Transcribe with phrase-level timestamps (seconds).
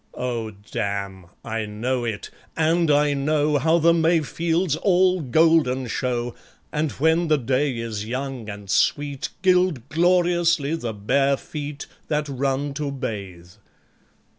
[0.15, 1.27] Oh, damn!
[1.45, 2.31] I know it!
[2.57, 6.33] and I know How the May fields all golden show,
[6.71, 12.73] And when the day is young and sweet, Gild gloriously the bare feet That run
[12.81, 13.49] to bathe